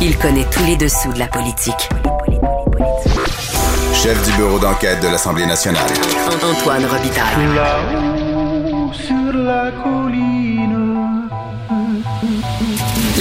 [0.00, 1.88] Il connaît tous les dessous de la politique.
[3.92, 5.90] Chef du bureau d'enquête de l'Assemblée nationale.
[6.40, 7.54] Antoine Robitaille.
[7.56, 11.28] Là-haut sur la colline.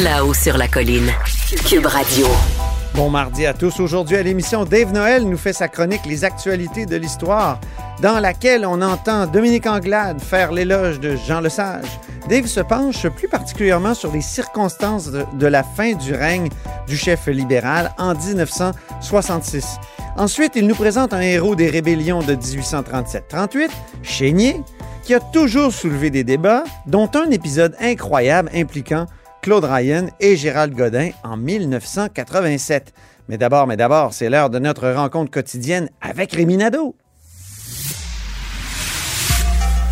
[0.03, 1.11] Là-haut sur la colline.
[1.67, 2.27] Cube Radio.
[2.93, 3.79] Bon mardi à tous.
[3.79, 7.59] Aujourd'hui à l'émission, Dave Noël nous fait sa chronique Les actualités de l'histoire,
[8.01, 11.99] dans laquelle on entend Dominique Anglade faire l'éloge de Jean Lesage.
[12.29, 16.49] Dave se penche plus particulièrement sur les circonstances de, la fin du règne
[16.87, 19.77] du chef libéral en 1966.
[20.17, 23.69] Ensuite, il nous présente un héros des rébellions de 1837-38,
[24.03, 24.61] Chénier,
[25.03, 29.05] qui a toujours soulevé des débats, dont un épisode incroyable impliquant
[29.41, 32.93] Claude Ryan et Gérald Godin en 1987.
[33.29, 36.57] Mais d'abord, mais d'abord, c'est l'heure de notre rencontre quotidienne avec Rémi.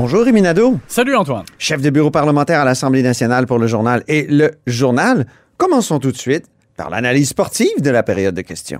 [0.00, 1.44] Bonjour Rémi Nadeau, Salut, Antoine.
[1.58, 5.26] chef de bureau parlementaire à l'Assemblée nationale pour le journal et le journal.
[5.56, 6.44] Commençons tout de suite
[6.76, 8.78] par l'analyse sportive de la période de questions.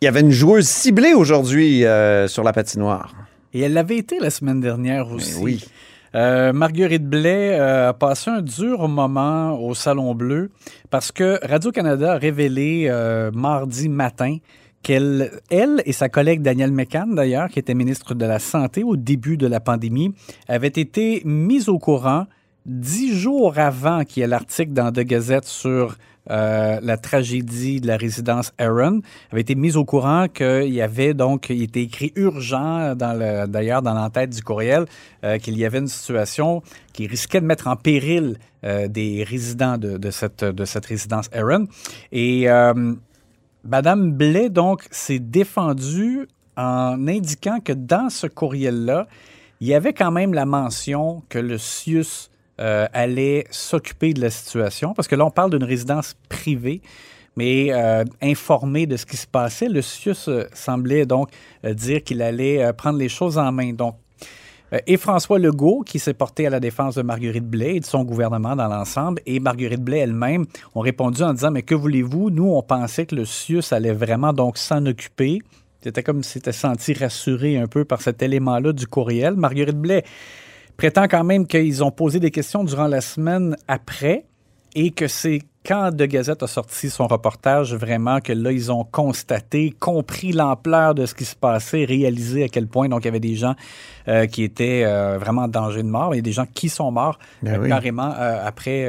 [0.00, 3.12] Il y avait une joueuse ciblée aujourd'hui euh, sur la patinoire.
[3.52, 5.34] Et elle l'avait été la semaine dernière aussi.
[5.34, 5.64] Ben oui.
[6.14, 10.50] Euh, Marguerite Blais euh, a passé un dur moment au Salon Bleu
[10.90, 14.38] parce que Radio-Canada a révélé euh, mardi matin
[14.82, 18.96] qu'elle, elle et sa collègue Danielle McCann, d'ailleurs, qui était ministre de la Santé au
[18.96, 20.14] début de la pandémie,
[20.48, 22.26] avaient été mises au courant
[22.66, 25.96] dix jours avant qu'il y ait l'article dans The Gazette sur
[26.30, 29.00] euh, la tragédie de la résidence Aaron,
[29.32, 33.94] avait été mise au courant qu'il y avait donc, il était écrit urgent, d'ailleurs dans
[33.94, 34.84] l'entête du courriel,
[35.24, 36.62] euh, qu'il y avait une situation
[36.92, 41.66] qui risquait de mettre en péril euh, des résidents de, cette, de cette résidence Aaron.
[42.12, 42.46] Et
[43.64, 49.06] Madame Blais, donc, s'est défendue en indiquant que dans ce courriel-là,
[49.60, 54.30] il y avait quand même la mention que le CIUS euh, allait s'occuper de la
[54.30, 56.80] situation, parce que là, on parle d'une résidence privée,
[57.36, 61.30] mais euh, informé de ce qui se passait, le CIUS euh, semblait donc
[61.64, 63.72] euh, dire qu'il allait prendre les choses en main.
[63.72, 63.96] Donc,
[64.86, 68.04] et François Legault, qui s'est porté à la défense de Marguerite Blais et de son
[68.04, 72.30] gouvernement dans l'ensemble, et Marguerite Blais elle-même ont répondu en disant, mais que voulez-vous?
[72.30, 75.40] Nous, on pensait que le CIUS allait vraiment donc s'en occuper.
[75.82, 79.34] C'était comme si c'était senti rassuré un peu par cet élément-là du courriel.
[79.34, 80.04] Marguerite Blais
[80.76, 84.26] prétend quand même qu'ils ont posé des questions durant la semaine après
[84.74, 88.84] et que c'est quand De Gazette a sorti son reportage, vraiment que là, ils ont
[88.84, 93.08] constaté, compris l'ampleur de ce qui se passait, réalisé à quel point donc il y
[93.08, 93.54] avait des gens
[94.08, 96.14] euh, qui étaient euh, vraiment en danger de mort.
[96.14, 97.68] Il y a des gens qui sont morts Ben euh, oui.
[97.68, 98.88] carrément après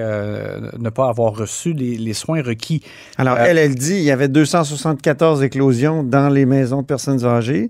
[0.79, 2.81] ne pas avoir reçu les, les soins requis.
[3.17, 7.69] Alors, elle, elle dit il y avait 274 éclosions dans les maisons de personnes âgées.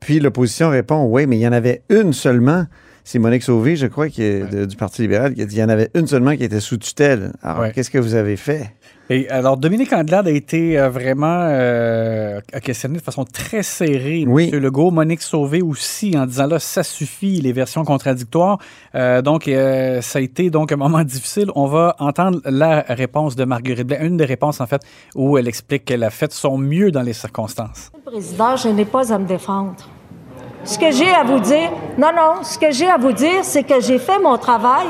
[0.00, 2.64] Puis l'opposition répond oui, mais il y en avait une seulement.
[3.08, 5.60] C'est Monique Sauvé, je crois, qui est de- du Parti libéral, qui a dit qu'il
[5.60, 7.30] y en avait une seulement qui était sous tutelle.
[7.40, 7.72] Alors, Ouais.
[7.72, 8.72] qu'est-ce que vous avez fait?
[9.10, 14.50] Et alors, Dominique Andelade a été euh, vraiment euh, questionné de façon très serrée Oui.
[14.52, 14.58] M.
[14.58, 14.90] Legault.
[14.90, 18.58] Monique Sauvé aussi, en disant là, ça suffit, les versions contradictoires.
[18.96, 21.48] Euh, donc, euh, ça a été donc un moment difficile.
[21.54, 24.82] On va entendre la réponse de Marguerite Blais, une des réponses, en fait,
[25.14, 27.92] où elle explique qu'elle a fait son mieux dans les circonstances.
[28.04, 29.76] Président, je n'ai pas à me défendre.
[30.66, 33.62] Ce que j'ai à vous dire, non, non, ce que j'ai à vous dire, c'est
[33.62, 34.86] que j'ai fait mon travail.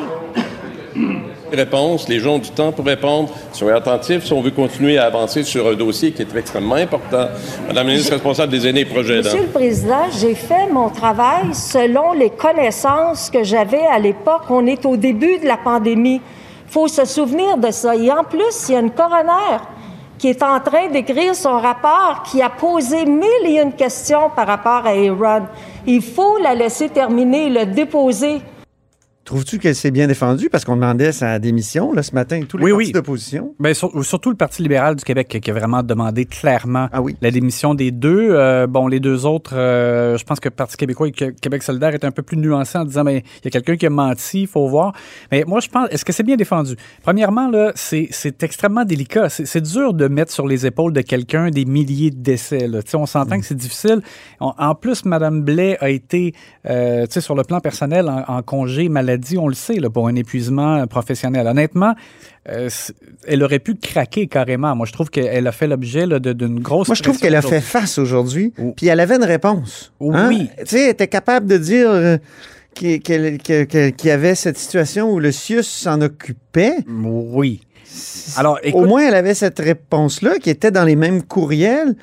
[1.53, 3.29] Réponse, les gens ont du temps pour répondre.
[3.53, 7.29] Soyez attentifs si on veut continuer à avancer sur un dossier qui est extrêmement important.
[7.69, 9.19] Madame la ministre responsable des aînés et projets.
[9.19, 14.45] Monsieur le Président, j'ai fait mon travail selon les connaissances que j'avais à l'époque.
[14.49, 16.23] On est au début de la pandémie.
[16.69, 17.95] Il faut se souvenir de ça.
[17.95, 19.61] Et en plus, il y a une coroner
[20.19, 24.47] qui est en train d'écrire son rapport, qui a posé mille et une questions par
[24.47, 25.47] rapport à Aaron.
[25.87, 28.41] Il faut la laisser terminer, le déposer.
[29.27, 30.49] Trouves-tu qu'elle s'est bien défendue?
[30.49, 32.93] Parce qu'on demandait sa démission là, ce matin, tous les Oui, partis oui.
[32.93, 33.55] d'opposition.
[33.59, 37.17] Ben, sur- surtout le Parti libéral du Québec qui a vraiment demandé clairement Ah oui.
[37.21, 38.29] la démission des deux.
[38.31, 41.93] Euh, bon, les deux autres, euh, je pense que le Parti québécois et Québec solidaire
[41.93, 44.43] est un peu plus nuancé en disant, mais il y a quelqu'un qui a menti,
[44.43, 44.93] il faut voir.
[45.33, 46.77] Mais moi, je pense, est-ce que c'est bien défendu?
[47.03, 49.29] Premièrement, là, c'est c'est extrêmement délicat.
[49.29, 52.69] C'est c'est dur de mettre sur les épaules de quelqu'un des milliers de décès.
[52.69, 52.81] Là.
[52.81, 54.03] Tu sais, On s'entend que c'est difficile.
[54.39, 56.33] On- en plus, Mme Blais a été,
[56.71, 59.75] euh, tu sais, sur le plan personnel, en, en congé maladie maladie, on le sait,
[59.75, 61.47] là, pour un épuisement professionnel.
[61.47, 61.95] Honnêtement,
[62.49, 62.69] euh,
[63.27, 64.75] elle aurait pu craquer carrément.
[64.77, 66.89] Moi, je trouve qu'elle a fait l'objet d'une grosse.
[66.89, 68.73] Moi, je trouve qu'elle a fait face aujourd'hui, Oh.
[68.77, 69.93] puis elle avait une réponse.
[70.01, 70.29] hein?
[70.29, 70.49] Oui.
[70.61, 72.17] Tu sais, elle était capable de dire euh,
[72.75, 73.01] qu'il
[74.05, 76.77] y avait cette situation où le CIUS s'en occupait.
[76.89, 77.61] Oui.
[78.37, 81.95] Alors, Au moins, elle avait cette réponse-là qui était dans les mêmes courriels.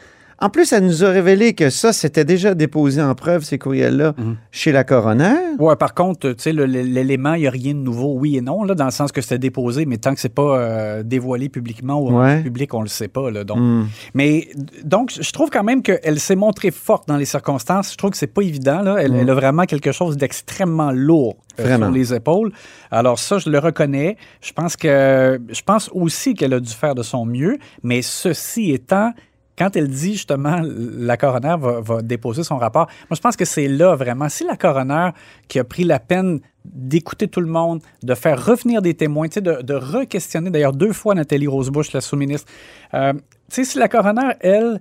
[0.44, 4.14] En plus, elle nous a révélé que ça, c'était déjà déposé en preuve, ces courriels-là,
[4.18, 4.36] Mhm.
[4.52, 5.36] chez la coroner.
[5.58, 8.64] Ouais, par contre, tu sais, l'élément, il n'y a rien de nouveau, oui et non,
[8.66, 12.02] là, dans le sens que c'était déposé, mais tant que c'est pas euh, dévoilé publiquement
[12.02, 12.42] ou Ouais.
[12.44, 13.32] public, on le sait pas.
[13.32, 13.58] Là, donc.
[13.58, 13.86] Hmm.
[14.14, 14.50] Mais
[14.84, 17.94] donc, je trouve quand même qu'elle s'est montrée forte dans les circonstances.
[17.94, 18.82] Je trouve que c'est pas évident.
[18.82, 18.98] Là.
[19.00, 19.20] Elle, Mm.
[19.22, 22.52] elle a vraiment quelque chose d'extrêmement lourd euh, sur les épaules.
[22.92, 24.18] Alors ça, je le reconnais.
[24.42, 27.60] Je pense que je pense aussi qu'elle a dû faire de son mieux.
[27.82, 29.14] Mais ceci étant,
[29.58, 33.68] quand elle dit justement la coroner va, déposer son rapport, moi je pense que c'est
[33.68, 34.30] là vraiment.
[34.30, 35.10] Si la coroner
[35.48, 39.62] qui a pris la peine d'écouter tout le monde, de faire revenir des témoins, de,
[39.62, 42.50] de re-questionner d'ailleurs deux fois Nathalie Rosebush, la sous-ministre.
[42.94, 43.14] Euh,
[43.50, 44.80] si la coroner, elle,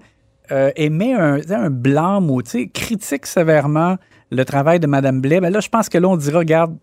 [0.51, 3.97] euh, émet un, un tu sais, critique sévèrement
[4.31, 6.77] le travail de Mme Blais, ben là, je pense que là, on dira, regarde,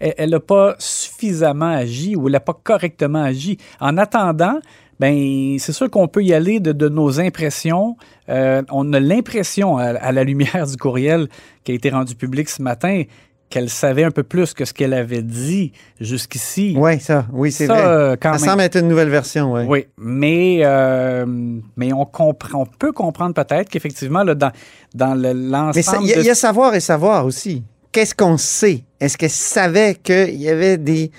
[0.00, 3.58] elle n'a pas suffisamment agi ou elle n'a pas correctement agi.
[3.80, 4.60] En attendant,
[5.00, 7.96] ben c'est sûr qu'on peut y aller de, de nos impressions.
[8.28, 11.26] Euh, on a l'impression, à, à la lumière du courriel
[11.64, 13.02] qui a été rendu public ce matin,
[13.48, 16.74] qu'elle savait un peu plus que ce qu'elle avait dit jusqu'ici.
[16.78, 17.82] Oui, ça, oui, c'est Ça, vrai.
[17.84, 18.50] euh, quand ça même.
[18.50, 19.62] semble être une nouvelle version, oui.
[19.66, 21.26] Oui, mais, euh,
[21.76, 24.52] mais on, comprend, on peut comprendre peut-être qu'effectivement, là, dans,
[24.94, 27.64] dans le- Mais l'ensemble il de il y a savoir et savoir aussi.
[27.90, 28.84] Qu'est-ce qu'on sait?
[29.00, 31.10] Est-ce qu'elle savait qu'il y avait des,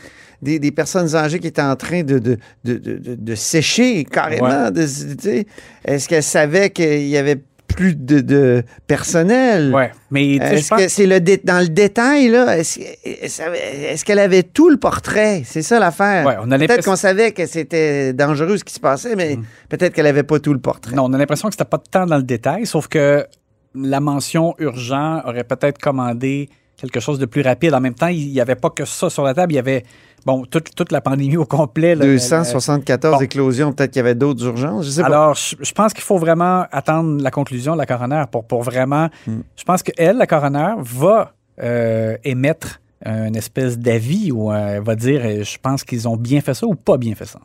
[0.42, 4.72] des, des personnes âgées qui étaient en train de, de, de, de- de- sécher carrément?
[4.72, 5.46] de-?
[5.86, 9.74] Est-ce qu'elle savait qu'il y avait plus de, de personnel?
[9.74, 12.58] Ouais, mais Est-ce pense- que c'est le dé- dans le détail, là?
[12.58, 15.44] Est-ce est-ce qu'elle avait tout le portrait?
[15.46, 16.26] C'est ça l'affaire.
[16.26, 19.38] Ouais, on a peut-être qu'on savait que c'était dangereux ce qui se passait, mais
[19.70, 20.96] peut-être qu'elle avait pas tout le portrait.
[20.96, 23.26] Non, on a l'impression que c'était pas de temps dans le détail, sauf que
[23.74, 26.50] la mention urgent aurait peut-être commandé
[26.82, 27.74] quelque chose de plus rapide.
[27.74, 29.54] En même temps, il n'y avait pas que ça sur la table.
[29.54, 29.84] Il y avait,
[30.26, 31.96] bon, toute, toute la pandémie au complet.
[31.96, 33.22] là, 274 bon.
[33.22, 35.08] éclosions, peut-être qu'il y avait d'autres urgences, je sais pas.
[35.08, 38.64] Alors, je, je pense qu'il faut vraiment attendre la conclusion de la coroner pour, pour
[38.64, 39.10] vraiment.
[39.28, 39.42] Hmm.
[39.56, 44.96] Je pense qu'elle, la coroner, va euh, émettre une espèce d'avis où euh, elle va
[44.96, 47.40] dire euh, je pense qu'ils ont bien fait ça ou pas bien fait ça.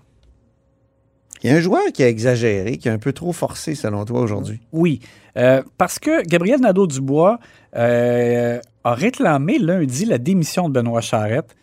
[1.42, 4.04] Il y a un joueur qui a exagéré, qui a un peu trop forcé, selon
[4.04, 4.60] toi, aujourd'hui.
[4.72, 5.00] Oui,
[5.36, 7.38] euh, parce que Gabriel Nadeau-Dubois
[7.76, 11.54] euh, a réclamé lundi la démission de Benoît Charette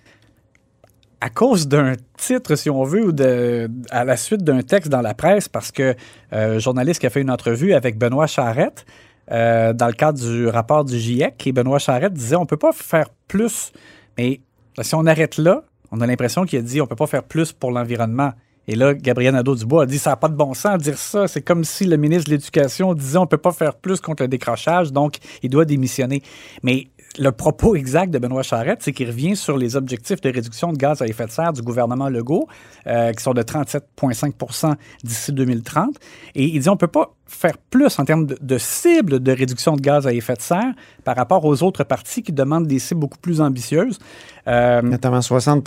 [1.21, 5.01] à cause d'un titre, si on veut, ou de, à la suite d'un texte dans
[5.01, 5.95] la presse, parce que
[6.33, 8.85] euh, journaliste qui a fait une entrevue avec Benoît Charette
[9.29, 12.73] dans le cadre du rapport du GIEC, et Benoît Charette disait on ne peut pas
[12.73, 13.71] faire plus,
[14.17, 14.41] mais
[14.81, 17.23] si on arrête là, on a l'impression qu'il a dit on ne peut pas faire
[17.23, 18.33] plus pour l'environnement.
[18.67, 21.27] Et là, Gabriel Nadeau-Dubois a dit ça n'a pas de bon sens de dire ça.
[21.27, 24.23] C'est comme si le ministre de l'Éducation disait on ne peut pas faire plus contre
[24.23, 26.21] le décrochage, donc il doit démissionner.
[26.63, 26.87] Mais
[27.19, 30.77] le propos exact de Benoît Charette, c'est qu'il revient sur les objectifs de réduction de
[30.77, 32.47] gaz à effet de serre du gouvernement Legault,
[32.87, 34.73] euh, qui sont de 37,5%
[35.03, 35.95] d'ici 2030.
[36.35, 39.31] Et il dit on ne peut pas faire plus en termes de, de cibles de
[39.31, 42.79] réduction de gaz à effet de serre par rapport aux autres partis qui demandent des
[42.79, 43.99] cibles beaucoup plus ambitieuses.
[44.47, 45.63] Euh, Notamment 60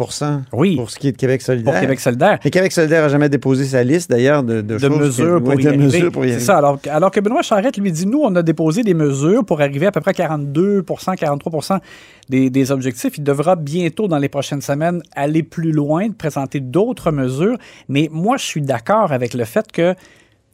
[0.53, 1.73] oui, pour ce qui est de Québec solidaire.
[1.73, 2.39] pour Québec solidaire.
[2.45, 5.65] Et Québec solidaire n'a jamais déposé sa liste, d'ailleurs, de, de, mesures que- pour, y
[5.65, 5.85] de arriver.
[5.85, 6.59] mesures pour y C'est ça.
[6.59, 9.87] Alors, alors que Benoît Charette lui dit, nous, on a déposé des mesures pour arriver
[9.87, 11.81] à peu près 42% 43
[12.29, 13.17] des, des objectifs.
[13.17, 17.57] Il devra bientôt, dans les prochaines semaines, aller plus loin, de présenter d'autres mesures.
[17.89, 19.95] Mais moi, je suis d'accord avec le fait que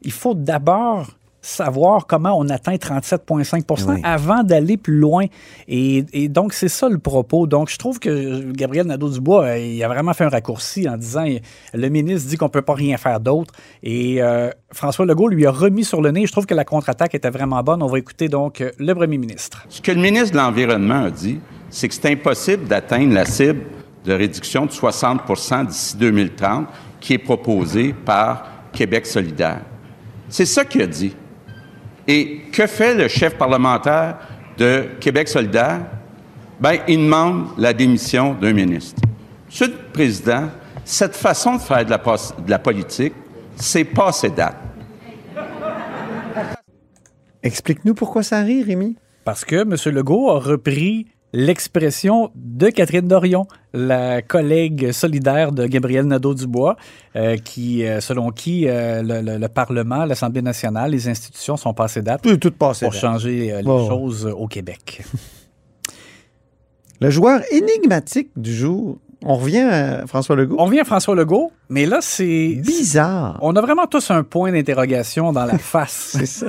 [0.02, 1.06] il faut d'abord
[1.42, 4.00] savoir comment on atteint 37,5 Oui.
[4.04, 5.26] avant d'aller plus loin.
[5.66, 7.48] Et, et donc, c'est ça le propos.
[7.48, 11.26] Donc, je trouve que Gabriel Nadeau-Dubois, euh, il a vraiment fait un raccourci en disant
[11.74, 13.52] le ministre dit qu'on ne peut pas rien faire d'autre.
[13.82, 16.26] Et euh, François Legault lui a remis sur le nez.
[16.26, 17.82] Je trouve que la contre-attaque était vraiment bonne.
[17.82, 19.64] On va écouter donc euh, le premier ministre.
[19.68, 21.40] Ce que le ministre de l'Environnement a dit,
[21.70, 23.62] c'est que c'est impossible d'atteindre la cible
[24.04, 26.66] de réduction de 60% d'ici 2030
[27.00, 29.62] qui est proposée par Québec solidaire.
[30.32, 31.14] C'est ça qu'il a dit.
[32.08, 34.16] Et que fait le chef parlementaire
[34.56, 35.82] de Québec solidaire?
[36.58, 39.02] Ben, il demande la démission d'un ministre.
[39.46, 40.48] Monsieur le Président,
[40.86, 43.12] cette façon de faire de la, pos- de la politique,
[43.56, 44.56] c'est passé date.
[47.42, 48.96] Explique-nous pourquoi ça arrive, Rémi.
[49.24, 49.76] Parce que M.
[49.94, 56.76] Legault a repris l'expression de Catherine Dorion, la collègue solidaire de Gabriel Nadeau-Dubois,
[57.16, 61.72] euh, qui, euh, selon qui euh, le, le- le Parlement, l'Assemblée nationale, les institutions sont
[61.74, 62.84] passées date Tout, tout passé.
[62.84, 65.02] pour changer les choses au Québec.
[67.00, 70.56] Le joueur énigmatique du jour, on revient à François Legault.
[70.58, 72.60] On revient à François Legault, mais là, c'est.
[72.64, 73.38] Bizarre.
[73.42, 76.14] On a vraiment tous un point d'interrogation dans la face.
[76.18, 76.46] C'est ça.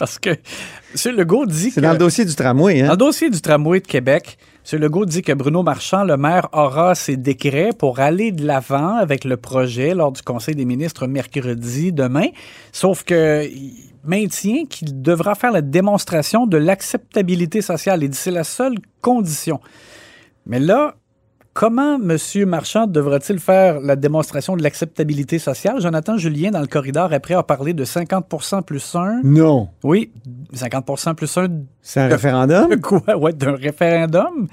[0.00, 1.14] Parce que M.
[1.16, 1.86] Legault dit C'est que.
[1.86, 2.90] dans le dossier du tramway, Dans hein?
[2.92, 4.38] le dossier du tramway de Québec,
[4.72, 4.80] M.
[4.80, 9.24] Legault dit que Bruno Marchand, le maire, aura ses décrets pour aller de l'avant avec
[9.24, 12.28] le projet lors du Conseil des ministres mercredi demain.
[12.72, 13.46] Sauf que
[14.02, 18.02] maintient qu'il devra faire la démonstration de l'acceptabilité sociale.
[18.02, 19.60] Il dit que c'est la seule condition.
[20.46, 20.94] Mais là,
[21.54, 22.16] comment M.
[22.46, 25.80] Marchand devra-t-il faire la démonstration de l'acceptabilité sociale?
[25.80, 29.20] Jonathan Julien, dans le corridor, après, a parlé de 50% plus 1.
[29.24, 29.68] Non.
[29.84, 30.12] Oui,
[30.54, 31.48] 50% plus 1
[31.82, 32.68] C'est un De- référendum?
[32.70, 33.16] de quoi?
[33.16, 34.46] Ouais, d'un référendum.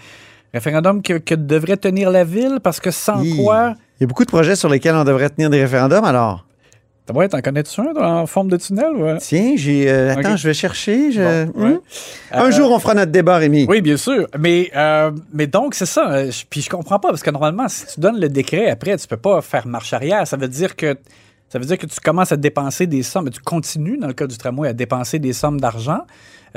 [0.53, 3.35] Référendum que, que devrait tenir la ville parce que sans Hi.
[3.35, 3.73] quoi?
[3.99, 6.46] Il y a beaucoup de projets sur lesquels on devrait tenir des référendums, alors?
[7.13, 8.91] Ouais, t'en connais-tu un en forme de tunnel?
[8.95, 9.17] Ouais?
[9.19, 9.89] Tiens, j'ai.
[9.89, 11.11] euh, attends, je vais chercher.
[11.11, 11.21] je-
[11.51, 11.69] Bon, ouais.
[11.71, 11.79] Hmm?
[12.31, 13.65] Un Euh, jour, on fera notre débat, Rémi.
[13.69, 14.27] Oui, bien sûr.
[14.37, 16.11] Mais, euh, mais donc, c'est ça.
[16.11, 18.97] Euh, je- Puis je comprends pas parce que normalement, si tu donnes le décret après,
[18.97, 20.27] tu peux pas faire marche arrière.
[20.27, 20.95] Ça veut dire que.
[21.49, 24.27] Ça veut dire que tu commences à dépenser des sommes, tu continues, dans le cas
[24.27, 26.01] du tramway, à dépenser des sommes d'argent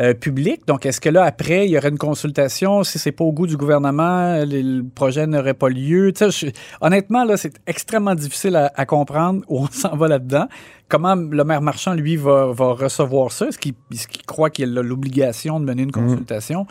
[0.00, 0.66] euh, public.
[0.66, 2.82] Donc, est-ce que là, après, il y aurait une consultation?
[2.82, 6.12] Si c'est pas au goût du gouvernement, le, le projet n'aurait pas lieu.
[6.18, 10.46] Je- honnêtement, là, c'est extrêmement difficile à, à comprendre où on s'en va là-dedans.
[10.88, 13.46] Comment le maire Marchand, lui, va, va recevoir ça?
[13.46, 16.66] Est-ce qu'il est-ce qu'il croit qu'il a l'obligation de mener une consultation?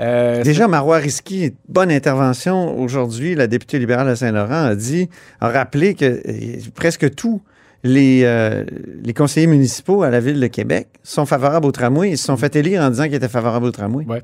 [0.00, 3.34] Euh, Déjà, Marois Risky, bonne intervention aujourd'hui.
[3.34, 5.08] La députée libérale de Saint-Laurent a dit,
[5.40, 7.40] a rappelé que euh, presque tous
[7.84, 8.64] les, euh,
[9.02, 12.10] les conseillers municipaux à la ville de Québec sont favorables au tramway.
[12.10, 14.04] Ils se sont fait élire en disant qu'ils étaient favorables au tramway.
[14.06, 14.22] Ouais.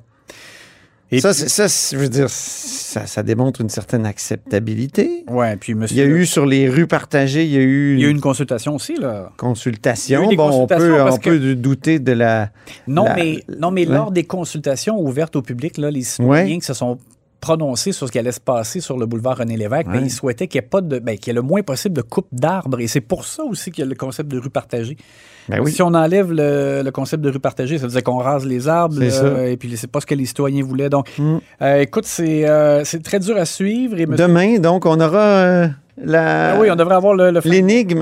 [1.12, 5.24] Et ça, puis- ça, je veux dire, ça, ça démontre une certaine acceptabilité.
[5.28, 5.96] Ouais, puis monsieur.
[5.96, 8.08] Il y a eu sur les rues partagées, il y a eu, Il y a
[8.08, 9.32] eu une consultation aussi, là.
[9.36, 10.20] consultation.
[10.20, 12.50] il y a eu des bon, on peut, on peut douter de la.
[12.86, 13.94] Non, La- mais, non, mais Ouais.
[13.94, 16.98] lors des consultations ouvertes au public, là, les citoyens qui se sont
[17.40, 20.02] prononcés sur ce qui allait se passer sur le boulevard René Lévesque, ben, Ouais.
[20.04, 22.02] ils souhaitaient qu'il y ait pas de, ben, qu'il y ait le moins possible de
[22.02, 22.80] coupe d'arbres.
[22.80, 24.96] Et c'est pour ça aussi qu'il y a le concept de rue partagée.
[25.48, 25.72] Ben oui.
[25.72, 28.68] Si on enlève le, le concept de rue partagée, ça veut dire qu'on rase les
[28.68, 30.90] arbres, et puis c'est pas ce que les citoyens voulaient.
[30.90, 31.38] Donc, Mm.
[31.62, 33.98] euh, écoute, c'est euh, c'est très dur à suivre.
[33.98, 35.68] Et monsieur- Demain, donc, on aura euh,
[36.02, 36.52] la.
[36.54, 37.98] Ah oui, on devrait avoir le, le L'énigme,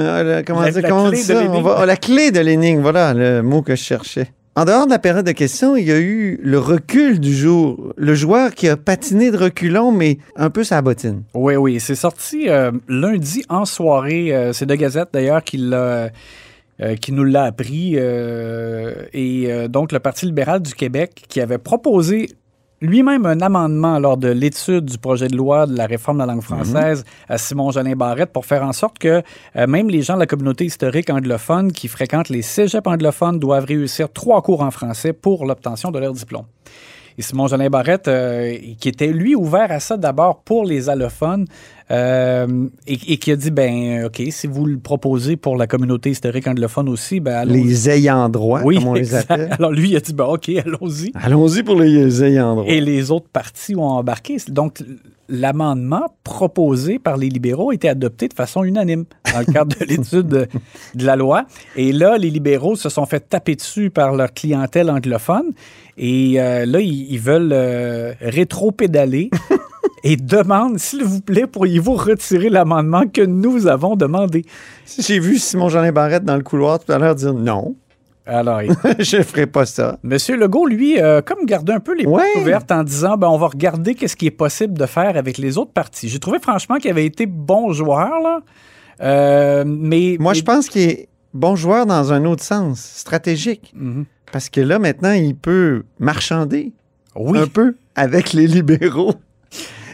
[0.47, 1.41] comment La- dire, la comment on dit ça?
[1.49, 4.31] On va- oh, la clé de l'énigme, voilà le mot que je cherchais.
[4.59, 7.95] En dehors de la période de questions, il y a eu le recul du jour.
[7.97, 11.23] Le joueur qui a patiné de reculons, mais un peu sa bottine.
[11.33, 14.35] Oui, oui, c'est sorti euh, lundi en soirée.
[14.35, 16.09] Euh, c'est de Gazette d'ailleurs qui euh,
[17.11, 17.95] nous l'a appris.
[17.95, 22.29] et donc, le Parti libéral du Québec qui avait proposé
[22.81, 26.33] lui-même un amendement lors de l'étude du projet de loi de la réforme de la
[26.33, 29.23] langue française à Simon Jolin Barrette pour faire en sorte que
[29.57, 33.65] euh, même les gens de la communauté historique anglophone qui fréquentent les cégeps anglophones doivent
[33.65, 36.47] réussir trois cours en français pour l'obtention de leur diplôme.
[37.19, 41.47] Et Simon Jolin Barrette, euh, qui était lui ouvert à ça d'abord pour les allophones,
[41.91, 46.11] euh, et, et qui a dit ben OK, si vous le proposez pour la communauté
[46.11, 47.65] historique anglophone aussi, ben allons-y.
[47.65, 49.49] Les ayants droit, oui, comme on les appelle.
[49.59, 51.13] Alors lui, il a dit ben OK, allons-y.
[51.15, 52.67] Allons-y pour les ayants droit.
[52.67, 54.37] Et les autres partis ont embarqué.
[54.49, 54.83] Donc,
[55.29, 59.85] l'amendement proposé par les libéraux a été adopté de façon unanime dans le cadre de
[59.89, 60.49] l'étude de,
[60.95, 61.45] de la loi.
[61.77, 65.53] Et là, les libéraux se sont fait taper dessus par leur clientèle anglophone.
[65.99, 69.31] Et euh, là, ils, ils veulent euh, rétro-pédaler
[70.05, 74.45] et demandent, s'il vous plaît, pourriez-vous retirer l'amendement que nous avons demandé?
[74.99, 77.75] J'ai vu Simon Jolin Barrette dans le couloir tout à l'heure dire non,
[78.27, 79.99] Alors, il- je ne ferai pas ça.
[80.03, 82.23] Monsieur Legault, lui, euh, comme gardé un peu les Ouais.
[82.23, 85.39] portes ouvertes en disant ben, on va regarder qu'est-ce qui est possible de faire avec
[85.39, 86.09] les autres partis.
[86.09, 88.41] J'ai trouvé franchement qu'il avait été bon joueur, là.
[89.01, 90.17] Euh, mais.
[90.21, 93.73] Moi, mais- je pense qu'il est bon joueur dans un autre sens, stratégique.
[93.75, 94.05] Mhm.
[94.31, 96.73] Parce que là, maintenant, il peut marchander
[97.17, 97.39] Oui.
[97.39, 99.15] un peu avec les libéraux.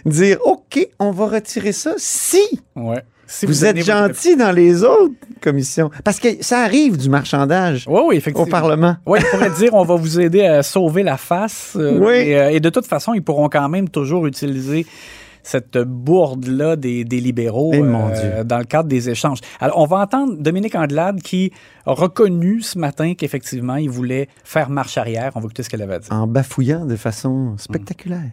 [0.04, 2.40] Dire, OK, on va retirer ça si
[2.76, 3.02] Ouais.
[3.26, 5.90] Si vous, êtes votre- gentil dans les autres commissions.
[6.04, 8.44] Parce que ça arrive du marchandage Oui, oui, au.
[8.46, 8.96] Parlement.
[9.06, 11.72] Oui, il pourrait dire on va vous aider à sauver la face.
[11.76, 12.12] euh, Oui.
[12.28, 14.84] Et, euh, et de toute façon, ils pourront quand même toujours utiliser
[15.42, 18.44] cette bourde-là des, des libéraux Eh, mon Dieu.
[18.44, 19.38] dans le cadre des échanges.
[19.60, 21.50] Alors, on va entendre Dominique Andelade qui
[21.86, 25.32] a reconnu ce matin qu'effectivement, il voulait faire marche arrière.
[25.34, 26.12] On va écouter ce qu'elle avait à dire.
[26.12, 28.30] En bafouillant de façon spectaculaire.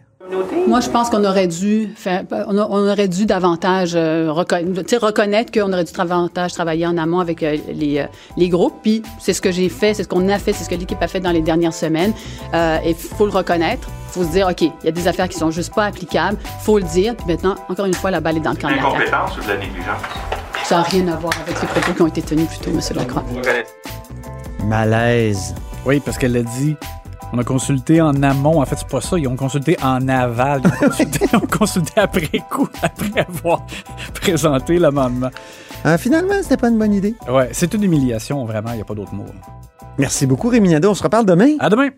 [0.66, 5.52] Moi, je pense qu'on aurait dû faire, on, a- on aurait dû davantage euh, reconnaître,
[5.52, 8.04] qu'on aurait dû davantage travailler en amont avec euh, les, euh,
[8.36, 8.74] les groupes.
[8.82, 11.00] Puis c'est ce que j'ai fait, c'est ce qu'on a fait, c'est ce que l'équipe
[11.02, 12.12] a fait dans les dernières semaines.
[12.54, 13.88] Euh, et faut le reconnaître.
[14.08, 16.38] Faut se dire, ok, il y a des affaires qui sont juste pas applicables.
[16.60, 17.16] Faut le dire.
[17.16, 18.94] Puis maintenant, encore une fois, la balle est dans le camp de la CAQ.
[18.96, 20.00] Incompétence ou de la négligence?
[20.64, 22.80] Ça n'a rien à voir avec les propos qui ont été tenus plus tôt, M.
[22.96, 23.24] Lacroix.
[24.64, 25.54] Malaise.
[25.84, 26.76] Oui, parce qu'elle a dit
[27.32, 28.60] On a consulté en amont.
[28.60, 29.18] En fait, c'est pas ça.
[29.18, 30.60] Ils ont consulté en aval.
[30.64, 33.66] Ils ont consulté, ils ont consulté après coup, après avoir
[34.14, 35.30] présenté l'amendement.
[35.86, 37.14] Euh, finalement, c'était pas une bonne idée.
[37.28, 38.70] Ouais, c'est une humiliation, vraiment.
[38.72, 39.24] Il n'y a pas d'autre mot.
[39.98, 40.90] Merci beaucoup, Rémi Nadeau.
[40.90, 41.56] On se reparle demain.
[41.58, 41.88] À demain.